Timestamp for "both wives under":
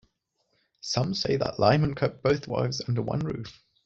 2.23-3.03